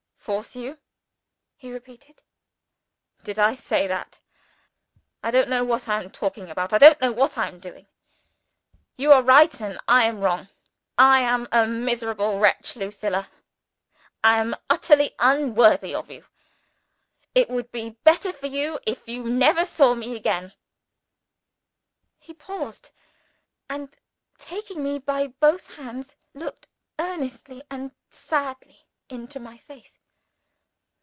[0.21, 0.77] "Force you?"
[1.55, 2.21] he repeated.
[3.23, 4.21] "Did I say that?
[5.23, 7.87] I don't know what I am talking about; I don't know what I am doing.
[8.97, 10.47] You are right and I am wrong.
[10.95, 13.31] I am a miserable wretch, Lucilla
[14.23, 16.23] I am utterly unworthy of you.
[17.33, 20.53] It would be better for you if you never saw me again!"
[22.19, 22.91] He paused;
[23.67, 23.97] and
[24.37, 26.67] taking me by both hands, looked
[26.99, 29.97] earnestly and sadly into my face.